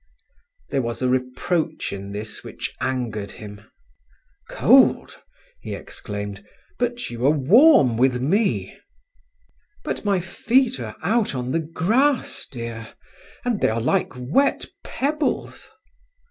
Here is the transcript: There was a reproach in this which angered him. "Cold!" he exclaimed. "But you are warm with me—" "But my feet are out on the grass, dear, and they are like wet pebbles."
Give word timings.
There 0.71 0.81
was 0.81 1.03
a 1.03 1.07
reproach 1.09 1.93
in 1.93 2.11
this 2.11 2.43
which 2.43 2.73
angered 2.81 3.33
him. 3.33 3.69
"Cold!" 4.49 5.19
he 5.59 5.75
exclaimed. 5.75 6.43
"But 6.79 7.11
you 7.11 7.23
are 7.27 7.29
warm 7.29 7.97
with 7.97 8.19
me—" 8.19 8.75
"But 9.83 10.03
my 10.03 10.19
feet 10.19 10.79
are 10.79 10.95
out 11.03 11.35
on 11.35 11.51
the 11.51 11.59
grass, 11.59 12.47
dear, 12.49 12.95
and 13.45 13.61
they 13.61 13.69
are 13.69 13.79
like 13.79 14.13
wet 14.15 14.65
pebbles." 14.83 15.69